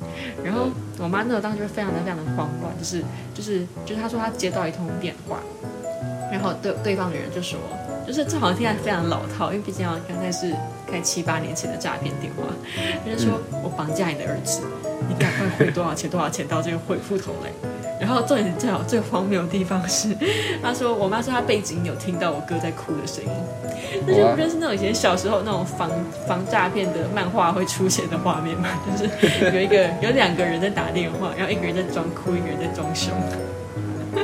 [0.44, 0.68] 然后
[1.00, 3.02] 我妈那时候当时就非常的非常的慌乱，就是
[3.34, 5.40] 就是就是她说她接到一通电话，
[6.32, 7.58] 然后对对方的人就说，
[8.06, 10.54] 就是这好像听起来非常老套，因为毕竟要刚才是
[10.92, 12.44] 开七八年前的诈骗电话，
[13.04, 14.62] 他就说、我绑架你的儿子，
[15.08, 17.50] 你赶快汇多少钱多少钱到这个汇付头来。
[18.00, 20.10] 然后重点最好最荒谬的地方是，
[20.62, 23.30] 他说我妈说她背景有听到我哥在哭的声音，
[24.06, 25.90] 那就不就是那种以前小时候那种防
[26.28, 28.68] 防诈骗的漫画会出现的画面嘛？
[28.98, 33.14] 就是有一个有两个人在打电话，然后一个人在装哭，一个人在装凶。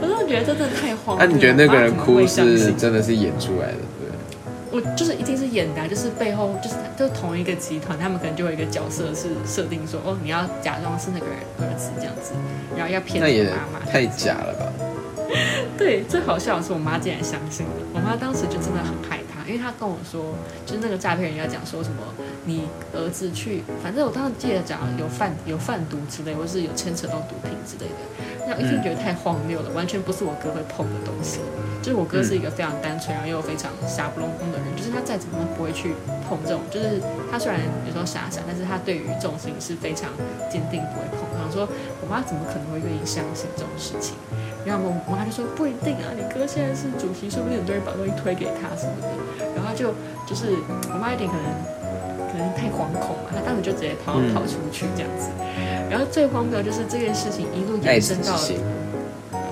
[0.00, 1.26] 我真的觉得这真的太荒谬。
[1.26, 3.78] 那你觉得那个人哭是真的是演出来的？
[4.70, 12.32] 我就是一定是演的，就是背后就是都同一个集团，他们可能就有一个角色是设定说，哦，你要假装是那个人儿子这样子，
[12.76, 14.72] 然后要骗妈妈，太假了吧？
[15.76, 22.02] 对，最好笑的是我妈竟然相信了，我妈当时就真的很害怕，因为她跟我说，就是那个诈骗人家讲说什么，
[22.44, 31.40] 你儿子去，反正我当时记得讲有贩有贩毒之类，或是有牵扯到毒品之类的，那一听觉得太荒谬了，完全不是我哥会碰的东西。
[31.88, 34.68] 就是我哥是一个非常单纯，然后又非常傻不隆咚的人。
[34.76, 35.96] 就是他再怎么都不会去
[36.28, 36.60] 碰这种。
[36.68, 37.00] 就是
[37.32, 37.56] 他虽然
[37.88, 40.12] 有时候傻傻，但是他对于这种事情是非常
[40.52, 41.24] 坚定不会碰。
[41.32, 41.64] 然后说
[42.04, 44.20] 我妈怎么可能会愿意相信这种事情？
[44.68, 49.08] 然后我我妈就说不一定啊，你哥现在是主席，说不定很多人把东西推给他什么的。
[49.56, 49.96] 然后就
[50.28, 50.60] 就是
[50.92, 51.48] 我妈有点可能
[52.28, 55.32] 可能太惶恐嘛，她当时就直接跑跑出去这样子。
[55.88, 58.36] 然后最荒谬就是这件事情一路延伸到。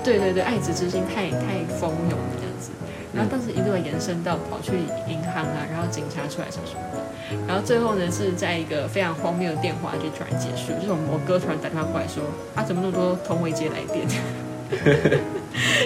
[0.07, 2.71] 对对对，爱子之心太太蜂拥了这样子，
[3.13, 4.71] 然后当时一路延伸到跑去
[5.05, 12.23] 银行啊，然后警察出来什么什么的，然后最后呢是在一个非常荒谬的电话就突然结束，就是我我哥突然打电话过来说，
[12.55, 14.07] 啊怎么那么多同维接来电，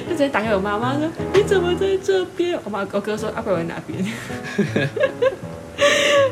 [0.07, 2.59] 就直接打给我妈妈说你怎么在这边？
[2.63, 4.05] 我妈我哥说阿伯在哪边？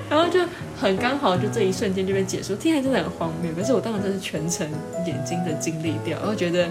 [0.08, 0.40] 然后就
[0.80, 4.68] 很刚好，就这一瞬间就被结束，听起来真的很荒谬，可是我当时真是全程
[5.06, 6.68] 眼睛的经历掉，然后觉得。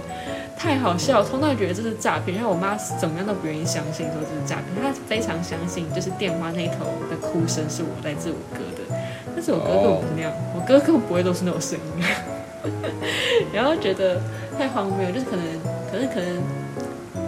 [0.61, 8.83] 太好笑，从那觉得这是诈骗，因为我妈怎么样都不愿意相信说这是诈骗，她非常相信就是电话那头的哭声是我来自我哥的，
[9.37, 12.03] 但是我哥根本不那样，我哥根本不会都是那种声音，
[13.53, 14.21] 然后觉得
[14.59, 15.47] 太荒谬，就是可能
[15.93, 16.43] 可能可能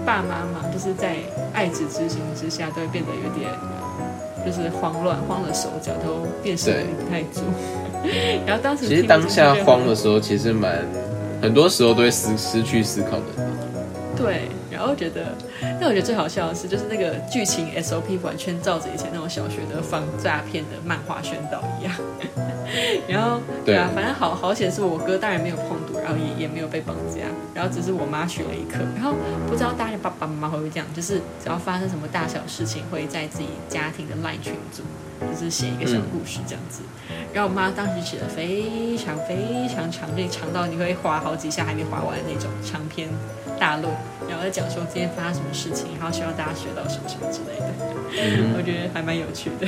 [0.05, 1.15] 爸妈嘛，就是在
[1.53, 3.49] 爱子之心之下都会变得有点
[4.45, 7.43] 就是慌乱，慌了手脚都变形不太足，
[8.47, 10.79] 然后当时其实当下慌的时候其实蛮。
[11.43, 13.53] 很多时候都会失失去思考能力。
[14.15, 15.35] 对，然后觉得，
[15.81, 21.95] 但我觉得最好笑的是，就是那个剧情 SOP 完全照着以前那种小学的防诈骗的漫画宣导一样。
[23.09, 28.79] 然后，对啊，反正好好险是我哥当然没有碰毒，然后也也没有被绑架，然后只是我妈学了一课。
[28.95, 29.15] 然后
[29.49, 34.83] 不知道大家爸爸妈妈会不会这样，就是只要发生什么大小事情，会在自己家庭的 LINE 群组，
[35.21, 36.83] 就是写一个小故事这样子。
[37.33, 43.09] 然后我妈当时写的非常非常长，就长到你会划好几下还没划完那种长篇
[43.59, 43.93] 大论，
[44.29, 49.67] 然后在讲说今天发生什么事情，然后希望大家学到什么什么之类的，我觉得还蛮有趣的。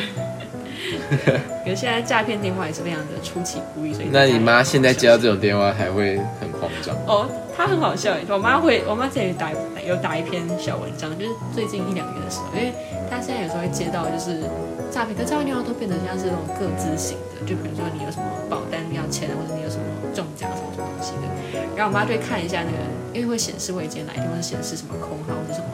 [1.65, 6.95] 可是现在诈骗电话也是非常的出其不意，所以那你妈现在接到这种电话还会很慌张？
[7.07, 9.51] 哦，她很好笑，我妈会，我妈之前打
[9.87, 12.73] 有打一篇小文章，就是最近一两个月的时候，因为
[13.11, 14.43] 她现在有时候会接到就是
[14.91, 22.79] 诈骗，可诈骗电话都变得像是那种各自型的，就比如说你有什么保单要签，或者你有什么中奖什么什么东西的，然后我妈就会看一下那个，
[23.15, 25.67] 因为会显示未接来电，或者显示什么空号或者什么。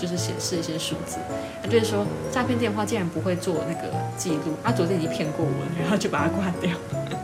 [0.00, 1.18] 就是显示一些数字，
[1.62, 6.70] 他就是说诈骗电话竟然不会做那个记录，他昨天已经骗过我了，然后就把它挂掉。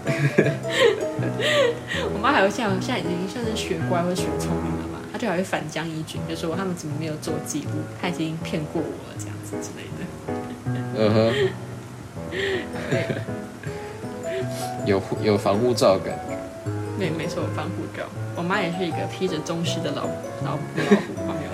[2.13, 7.71] 我妈还会像现在已经算是学乖或学聪明了嘛，她就还会反将一军，就说他们怎么没有做记录，
[8.03, 10.01] 他已经骗过我了这样子之类的。
[10.99, 11.17] 嗯哼。
[14.85, 16.19] 有有防护罩感。
[16.99, 18.05] 对，没错，防护罩。
[18.37, 20.07] 我妈也是一个披着宗师的老
[20.45, 20.63] 老老虎
[21.27, 21.49] 朋友。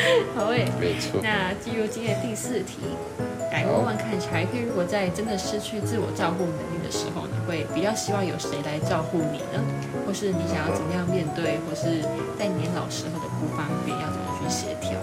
[0.34, 1.20] 好诶，没错。
[1.22, 2.78] 那进入今天的第四题，
[3.52, 9.60] 来问问看，柴佩如果在真的失去自我照顾能力的时候，你会比较希望有谁来照顾你呢？
[10.06, 12.02] 或是你想要怎么样面对，或是
[12.38, 14.98] 在年老时候的不方便要怎么去协调？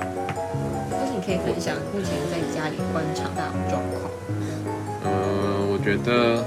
[0.91, 4.11] 或是你可以分享目前在家里观察到的状况。
[5.05, 6.43] 嗯，我觉得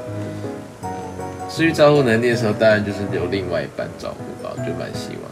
[1.48, 5.30] 失去照顾能力的时候，当然就是由另外一半照顾吧，我就蛮希望。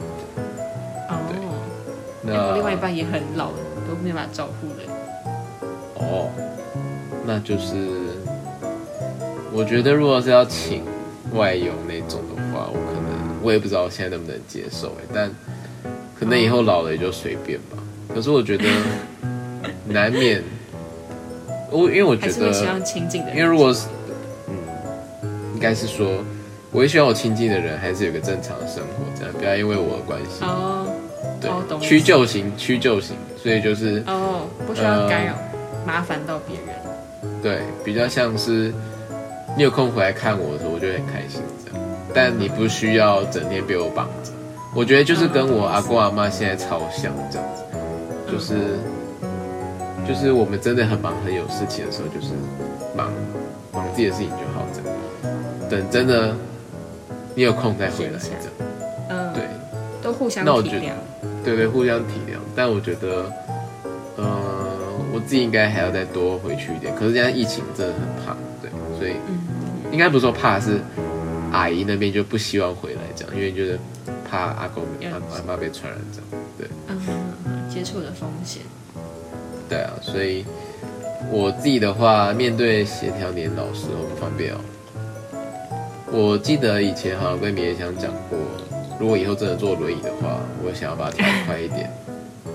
[2.29, 3.51] 那另外一半也很老，
[3.89, 4.83] 都没办法照顾的。
[5.95, 6.31] 哦，
[7.27, 7.75] 那就是
[9.53, 10.85] 我觉得，如果是要请
[11.35, 15.31] 外佣那种的话，我可能我也不知道我现在能不能接受哎，但
[16.19, 17.77] 可能以后老了也就随便吧。
[18.15, 18.65] 可是我觉得
[19.87, 20.43] 难免，
[21.71, 22.53] 我因为我觉得，
[23.35, 23.87] 因为如果是
[24.49, 24.55] 嗯，
[25.55, 26.07] 应该是说，
[26.73, 30.78] 我也希望我亲近的人还是有个正常的生活，这样不要因为我的关系哦。
[31.41, 35.35] 对，屈就型，屈就型，所以就是哦，不需要干扰，
[35.87, 36.75] 麻烦到别人。
[37.43, 38.73] 对，比较像是
[39.57, 41.87] 你有空回来看我的时候，我就很开心这样。
[42.15, 44.33] 但你不需要整天被我绑着。
[44.75, 47.63] 我觉得就是跟我阿公阿妈现在超像这样子，
[48.31, 48.55] 就是
[50.07, 52.33] 就是我们真的很忙很有事情的时候，就是
[52.97, 53.13] 忙
[53.73, 54.99] 忙自己的事情就好这样。
[55.71, 56.35] 等真的
[57.35, 58.37] 你有空再回来这样。
[60.09, 60.93] 都互相那我觉得体谅。
[61.45, 62.39] 对对，互相体谅。
[62.57, 63.31] 但我觉得，
[64.17, 64.27] 呃，
[65.13, 66.95] 我自己应该还要再多回去一点。
[66.95, 69.39] 可是现在疫情真的很怕，对，所以嗯
[69.93, 70.81] 应该不是说怕，是
[71.53, 73.79] 阿姨那边就不希望回来这样，因为就是
[74.29, 76.45] 怕阿公嗯阿阿妈被传染这样。
[76.57, 78.63] 对嗯，接触的风险。
[79.69, 80.45] 对啊，所以
[81.31, 84.59] 我自己的话，面对协调年老时候不方便哦。
[86.11, 88.39] 我记得以前好像跟米叶香讲过，
[88.99, 91.91] 如果以后真的坐轮椅的话，我想要把它调快一点，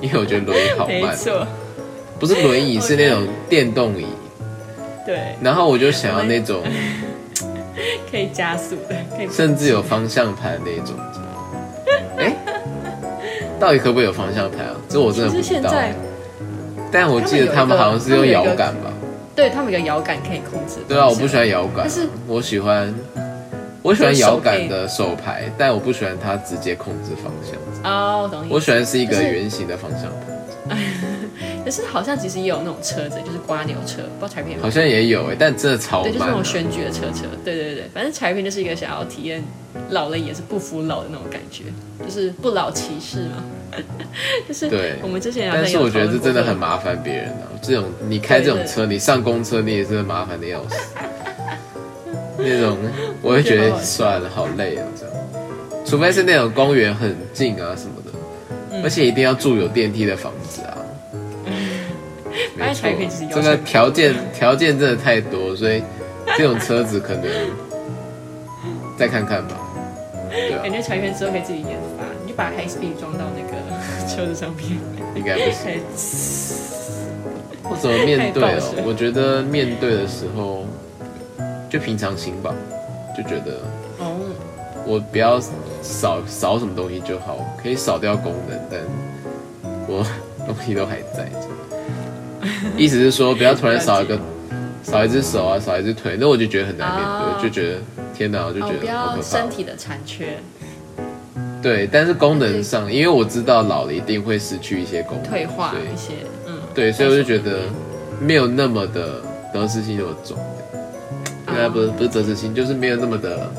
[0.02, 1.02] 因为我觉得轮椅好慢。
[1.10, 1.48] 没错，
[2.20, 4.06] 不是轮椅，是那种电动椅。
[5.06, 6.62] 对，然后我就想要那种，
[8.12, 10.96] 可以加速的，可以甚至有方向盘那种。
[12.18, 12.36] 哎，
[13.60, 14.76] 到底可不可以有方向盘啊？
[14.88, 15.74] 这我真的不知道。
[16.92, 18.92] 但我记得他们好像是用摇杆吧？
[19.36, 20.76] 对他们有摇杆可以控制。
[20.88, 22.94] 对啊，我不喜欢摇杆但是，我喜欢
[23.84, 27.91] 我喜欢摇杆的手牌，但我不喜欢它直接控制方向。
[27.91, 28.48] 哦，我懂。
[28.50, 30.04] 我喜欢是一个就是圆形的方向
[30.67, 30.78] 盘，
[31.65, 36.32] 可是好像其实也有那种车子，就是刮牛车，不知道柴片好像也有哎，但真的超对，就是那。
[36.32, 39.43] 种选举的车车，对对对，反正柴片就是一个想要体验
[39.89, 41.65] 老了也是不服老的那种感觉，
[42.06, 43.43] 就是不老骑士嘛。
[44.48, 47.50] 就是对我们之前但是我觉得这真的很麻麻烦别人啊！
[47.60, 50.78] 这种你开这种车，你上公车你也是麻烦的要死。
[52.38, 52.78] 那种
[53.22, 55.15] 我会觉得算了，好累啊，这样。
[55.86, 60.78] 除非是那种公园很近啊什么的，而且一定要住有电梯的房子啊。
[62.56, 62.89] 没错
[63.30, 65.84] 这个条件条件真的太多，所以
[66.38, 67.24] 这种车子可能
[68.98, 69.58] 再看看吧。
[70.32, 73.54] 对啊感，觉柴片之后可以自己研发，你就把 High Speed 装到那个
[74.10, 74.80] 车子上面，
[75.15, 75.80] 应该不行。
[77.63, 78.84] 我 怎么面对哦？
[78.86, 80.65] 我觉得面对的时候
[81.74, 82.54] 就平常心吧，
[83.18, 83.54] 就觉得
[83.98, 84.16] 哦，
[84.86, 85.42] 我不要
[85.82, 88.80] 少少什么东西就好，可以少掉功能，但
[89.88, 90.06] 我
[90.46, 91.28] 东西都还在。
[92.78, 94.20] 意思是说，不要突然少一个
[94.84, 97.80] 少一只手啊，少一只腿，那我就觉得很难面哦对，就觉得
[98.16, 99.50] 天哪，我就哦，觉得身。
[99.50, 100.38] 体的残缺，
[101.60, 106.14] 对，但是功能上，因为我知道老了一定会失去一些功能，退化一些，
[106.46, 107.62] 嗯，对，所以我就觉得
[108.20, 109.20] 没有那么的
[109.52, 110.38] 得失心那么重。
[111.70, 113.50] 不是不是得失心，就是没有那么的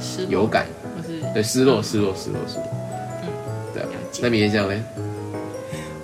[0.00, 2.66] 失有感，或是对，失落失落失落失落。
[3.22, 3.28] 嗯
[3.72, 3.88] 对啊，
[4.22, 4.80] 那明天这样嘞？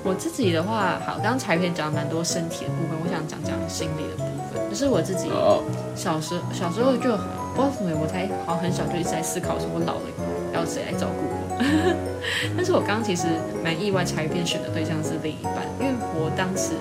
[0.02, 4.70] 我自己的话，好，刚刚柴片讲了蛮多身体的部分，我想讲讲心理的部分。
[4.70, 5.62] 就是我自己哦，
[5.94, 7.10] 小时小时候就
[7.54, 10.08] 不知道为什么，我才好像很小就一直在思考，说我老了
[10.54, 11.36] 要谁来照顾我。
[12.56, 13.26] 但是我刚刚其实
[13.62, 16.72] 蛮意外，柴片选的对象是另一半，因为我当时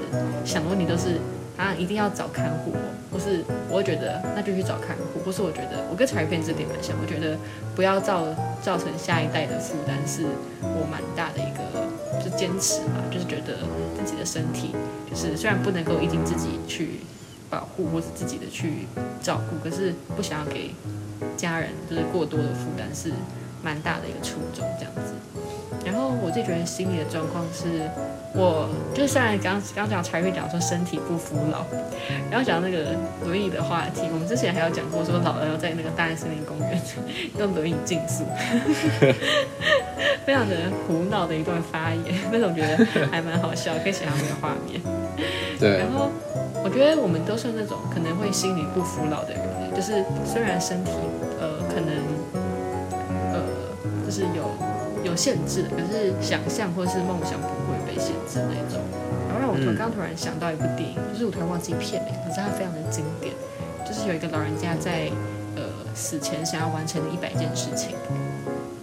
[0.46, 1.20] 想的问题都是
[1.60, 2.80] 啊，一定要找看护哦，
[3.12, 7.38] 或是我会觉得那就去找看护，或是我觉得我跟柴片这点蛮像，我觉得
[7.76, 8.26] 不要造
[8.64, 10.24] 造成下一代的负担，是
[10.62, 13.60] 我蛮大的一个就坚持嘛，就是觉得
[14.00, 14.74] 自己的身体，
[15.12, 17.02] 就是虽然不能够一定自己去
[17.50, 18.88] 保护或是自己的去
[19.22, 20.72] 照顾，可是不想要给
[21.36, 23.12] 家人就是过多的负担，是
[23.62, 25.12] 蛮大的一个初衷这样子。
[25.86, 27.90] 然后我自己觉得心理的状况是，
[28.34, 31.64] 我就是虽然刚刚讲柴会讲说身体不服老，
[32.30, 36.82] 然后讲那个轮椅的话题，我们之前还有讲过说老了要在那个大安森林公园
[37.38, 38.26] 用轮椅竞速，
[40.26, 40.56] 非常的
[40.88, 44.82] 胡闹的一段发言，但是我觉得还蛮好笑，可以想象那个画面。
[45.60, 46.10] 对然，后
[46.64, 49.44] 我觉得我们都是那种可能会心里不服老的人，
[49.76, 50.92] 就是虽然身体
[51.40, 51.94] 呃可能
[53.34, 53.40] 呃
[54.06, 54.44] 就是有
[55.04, 58.80] 有限制，可是想象或是梦想不会被限制那种。
[59.28, 63.34] 然后让我突然刚突然想到一部电影，就是我突然忘记片名，可是它非常的经典，
[63.88, 65.10] 就是有一个老人家在
[65.56, 65.64] 呃
[65.96, 67.96] 死前想要完成的一百件事情。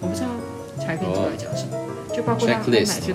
[0.01, 0.29] 我不知道
[0.79, 1.77] 柴片知道在讲什么，
[2.15, 3.15] 就包括他后来 Checklist 去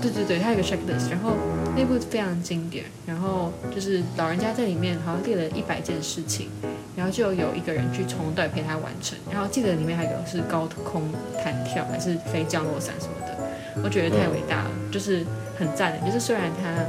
[0.00, 1.32] 对对对，他有个 checklist，然后
[1.78, 6.48] 那部非常经典，然后就是老人家在里面好像列了一百件事情，
[6.96, 11.04] 然后就有一个人去从队陪他完成，然后记得里面还有是高空
[11.40, 15.24] 弹跳还是飞降落伞什么的，我觉得太伟大了，就是
[15.56, 16.82] 很赞的，就是虽然他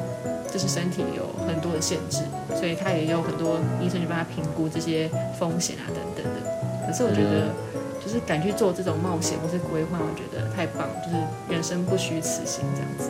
[0.51, 2.23] 就是身体有很多的限制，
[2.55, 7.53] 所以他也有很多医生去帮他评估这些风险啊等等的，可是我觉得。
[8.01, 11.17] 就是敢去做这种冒险或是规划，我觉得太棒，就是
[11.53, 13.09] 人生不虚此行这样子。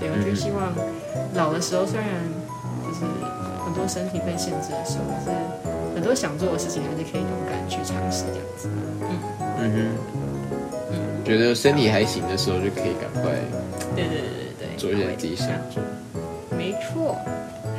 [0.00, 0.74] 对，我就希望
[1.34, 2.08] 老的时候，虽然
[2.84, 3.04] 就是
[3.64, 5.30] 很多身体被限制的时候，但是
[5.94, 8.68] 很多多想做的事情还是可以勇敢去尝试这样子。
[9.02, 9.18] 嗯
[9.58, 9.76] 嗯哼，
[10.92, 13.32] 嗯，觉得身体还行的时候就可以赶快，
[13.96, 15.82] 对对对对对，做一些自己想做。
[16.56, 17.18] 没错。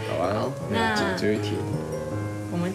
[0.10, 1.54] 好啊，那最后一题。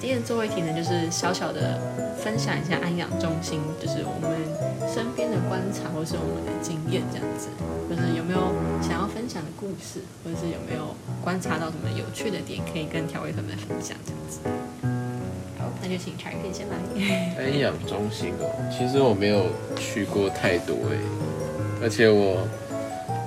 [0.03, 1.79] 今天的最后一题呢，就是小小的
[2.19, 4.35] 分享一下安养中心，就是我们
[4.93, 7.47] 身边的观察或是我们的经验这样子，
[7.89, 8.51] 就是有没有
[8.83, 10.91] 想要分享的故事，或者是有没有
[11.23, 14.41] 观察到什么有趣的点，可以跟调味粉们分享这样子。
[15.57, 16.75] 好，那就请茶可以先来。
[17.39, 19.47] 安养中心哦，其实我没有
[19.79, 20.99] 去过太多哎，
[21.81, 22.43] 而且我，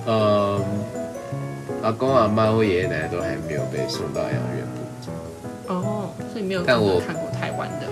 [0.04, 0.60] 嗯，
[1.82, 4.68] 阿公阿妈或爷爷奶奶都还没有被送到养院。
[6.46, 7.86] 没有但我看过台湾的。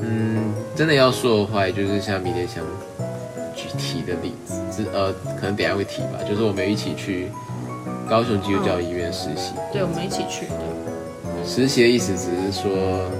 [0.00, 2.64] 嗯，真的要说的话，也就是像明天想
[3.54, 6.20] 具体的例子，是呃，可能等下会提吧。
[6.28, 7.28] 就是我们一起去
[8.08, 9.52] 高雄基督教医院实习。
[9.72, 10.54] 对，我们一起去的。
[11.44, 13.10] 实习的意思只是说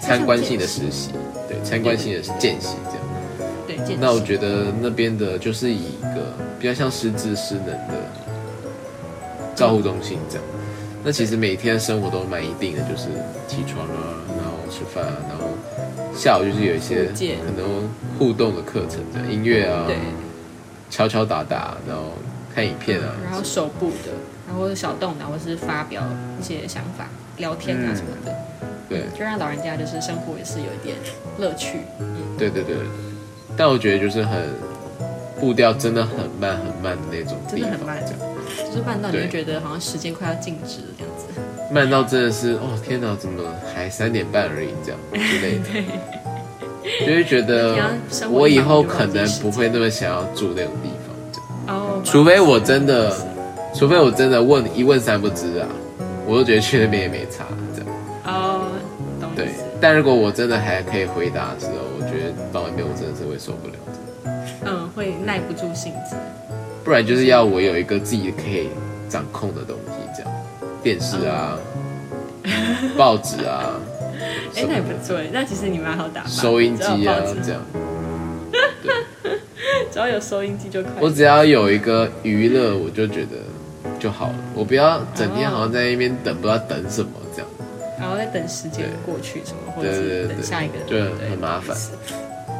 [0.00, 1.10] 参观性的实习，
[1.48, 3.86] 对，参观性的见习这样。
[3.86, 7.94] 对，那我觉得那边的就是以一个比较像失智失能的
[9.54, 10.45] 照护中心这样。
[11.06, 13.10] 那其实每天生活都蛮一定的，就是
[13.46, 15.50] 起床啊，然后吃饭啊，然后
[16.12, 17.88] 下午就是有一些可能
[18.18, 19.96] 互动的课程，的音乐啊，对，
[20.90, 22.06] 敲敲打打，然后
[22.52, 24.10] 看影片啊，然后手部的，
[24.48, 26.02] 然后小动脑或是发表
[26.40, 28.34] 一些想法、聊天啊什么的，
[28.88, 30.96] 对，就让老人家就是生活也是有一点
[31.38, 31.78] 乐趣。
[32.36, 32.74] 对对对，
[33.56, 34.42] 但我觉得就是很
[35.38, 38.02] 步调真的很慢很慢的那种，真的很慢。
[38.76, 41.40] 就是慢到你会觉得好像时间快要静止了这样子，
[41.72, 43.42] 慢到真的是哦天哪，怎么
[43.74, 45.64] 还三点半而已这样之类的，
[47.06, 47.74] 就会觉得
[48.30, 50.90] 我以后可能不会那么想要住那种地
[51.66, 53.10] 方哦，除非我真的，
[53.74, 55.66] 除非我真的问一问三不知啊，
[56.26, 57.90] 我都觉得去那边也没差这样。
[58.26, 58.68] 哦，
[59.34, 59.48] 对，
[59.80, 63.74] 但如果我真的还可以回答的时候，我觉得到那边我真的是会受不了
[64.66, 66.14] 嗯，会耐不住性子。
[66.86, 68.68] 不然就是要我有一个自己可以
[69.08, 70.32] 掌控的东西，这样
[70.84, 71.58] 电视啊、
[72.96, 73.74] 报纸啊，
[74.54, 75.18] 哎，那也不错。
[75.32, 77.60] 那其实你蛮好打，收音机啊，这样。
[79.90, 80.92] 只要有收音机就可以。
[81.00, 83.30] 我只要有一个娱乐，我就觉得
[83.98, 84.34] 就好了。
[84.54, 87.50] 我不要整天好像在那边等，不知道等什么这样。
[87.98, 90.96] 然后在等时间过去什么，或者等下一个，就
[91.28, 91.76] 很麻烦。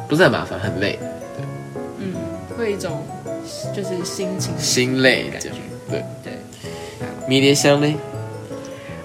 [0.09, 0.99] 不是很麻烦，很累。
[1.37, 1.45] 对，
[1.99, 2.13] 嗯，
[2.57, 3.01] 会一种。
[3.75, 5.49] 就是心情心累感觉，
[5.89, 6.33] 对对。
[7.27, 7.93] 迷迭香呢？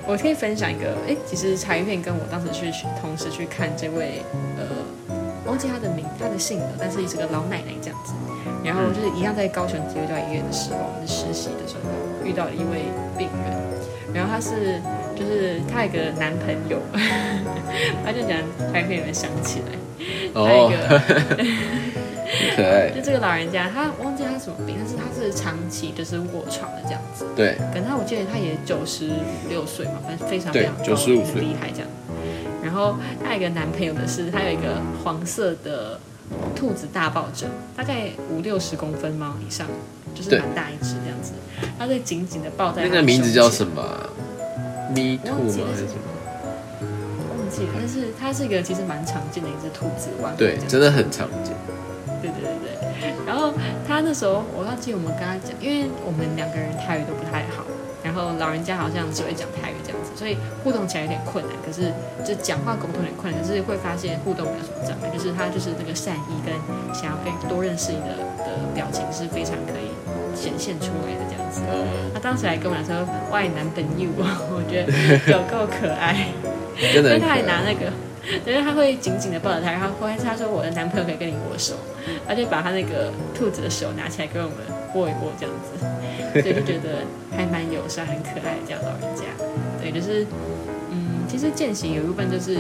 [0.07, 4.23] 我可以分享一个，哎，其实茶叶片跟我当时去同时去看这位，
[4.59, 4.67] 呃，
[5.47, 8.13] 忘记他的名，他的姓了，但是是个老奶奶这样子。
[8.65, 12.87] 然后就是一样在高雄基督教医院的时候，我们实习的时候遇到了一位
[13.19, 14.81] 病人，然后他是
[15.19, 16.79] 就是他有个男朋友，
[18.05, 18.39] 他就讲
[18.73, 19.75] 茶叶片有没有想起来？
[20.35, 20.71] 哦。
[22.57, 27.25] 可爱，就这个老人家，他忘记他什么病，但是他是长期就是卧床的这样子。
[27.37, 31.89] 对，可能他我记得他也九十五六岁嘛，反正非常非常九十五岁厉害这样。
[32.63, 35.99] 然后他有一个男朋友的是，他有一个黄色的
[36.55, 39.67] 兔子大抱枕，大概五六十公分吗以上，
[40.15, 41.33] 就是蛮大一只这样子。
[41.79, 43.83] 他在紧紧的抱在那个名字叫什么
[44.91, 45.67] ？Me Too 吗？
[45.71, 46.13] 还是什么？
[47.37, 51.53] 忘记了，但是它是一个其实蛮常见的一只兔子玩对，真的很常见。
[52.31, 53.53] 对对对对，然后
[53.87, 57.67] 他那时候，我忘记我们跟他讲，因为我们两个人泰语都不太好，
[58.05, 61.53] 然后老人家好像只会讲泰语这样子，所以互动起来有点困难。
[61.67, 61.91] 可是
[62.25, 66.55] 就讲话沟通有点困难，可是会发现互动没有什么障碍，就是他就是那个善意跟
[66.95, 68.15] 想要跟多认识你的
[68.47, 69.91] 的表情是非常可以
[70.39, 71.61] 显现出来的这样子。
[72.15, 73.03] 他当时还跟我说
[73.35, 74.09] “外男朋友”，
[74.55, 74.93] 我觉得
[75.33, 76.29] 有够可爱，
[76.95, 77.91] 因为他还拿那个。
[78.47, 81.75] 但是他会紧紧的抱着他，然后后来他说我的男朋友可以跟你握手，
[82.27, 84.59] 他就把他那个兔子的手拿起来跟我们
[84.95, 87.03] 握一握这样子，所以就觉得
[87.37, 89.25] 还蛮友善、很可爱这样老人家。
[89.81, 90.25] 对，就是
[90.91, 92.55] 嗯，其实践行有一部分就是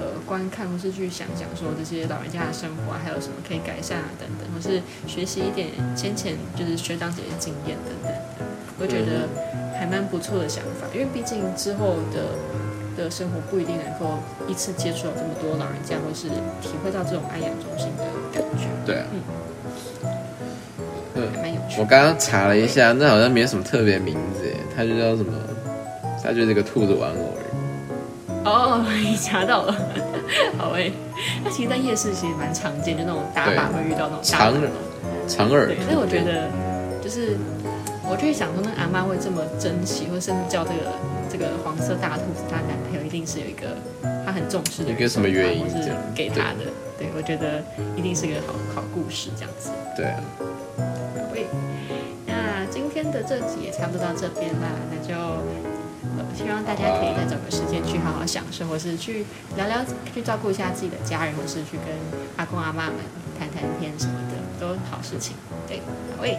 [0.00, 8.12] 呃观看或是去想想说这些老人家的生活还有什么可以改善啊等等，或是学习一点先前就是学长姐的经验等等，
[8.80, 9.28] 我觉得
[9.78, 12.32] 还蛮不错的想法，因为毕竟之后的。
[12.96, 14.18] 的生活不一定能够
[14.48, 16.28] 一次接触到这么多老人家，或是
[16.60, 18.66] 体会到这种安养中心的感觉。
[18.84, 19.06] 对啊，
[21.14, 21.80] 嗯，蛮有趣。
[21.80, 25.32] 我刚刚查了一下，那好像没有什么特别名字，它就叫什么？
[26.24, 27.46] 它就是个兔子玩偶而已。
[28.44, 29.74] 哦，你查到了，
[30.58, 30.92] 好诶。
[31.44, 34.68] 那其实，在夜市其实蛮常见，就那种打靶会遇到那种长耳，
[35.28, 35.66] 长耳。
[35.66, 36.48] 对，所以我觉得
[37.02, 37.36] 就是。
[38.08, 40.94] 我就会想说，那阿妈会这么珍惜，或甚至叫这个
[41.28, 42.75] 这个黄色大兔子她男朋友，一
[43.16, 43.76] 定定是有一个
[44.26, 46.68] 他很重视的，一个什么原因或是给他的。
[46.98, 47.64] 对，我觉得
[47.96, 49.70] 一定是个好好故事这样子。
[49.96, 50.20] 对啊，
[51.32, 51.46] 对，
[52.26, 55.14] 那今天的这集也差不多到这边啦，那就。
[56.18, 59.24] 呃希望大家可以再找个时间去好好享受，或是去
[59.56, 61.92] 聊聊，去照顾一下自己的家人，或是去跟
[62.36, 62.94] 阿公阿妈们
[63.38, 65.34] 谈谈天什么的，都好事情。
[65.66, 65.80] 对，
[66.16, 66.38] 好诶，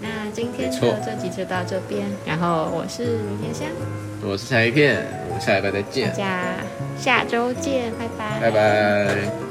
[0.00, 3.68] 那今天的这集就到这边，然后我是明天香，
[4.22, 6.54] 我是柴鱼片，我们下礼拜再见大见，家
[6.98, 9.49] 下周见，拜拜，拜拜。